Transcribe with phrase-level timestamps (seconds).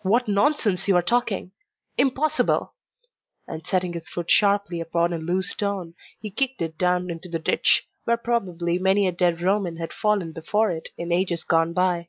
[0.00, 1.52] "What nonsense you are talking!
[1.98, 2.74] Impossible!"
[3.46, 7.38] and setting his foot sharply upon a loose stone, he kicked it down into the
[7.38, 12.08] ditch, where probably many a dead Roman had fallen before it in ages gone by.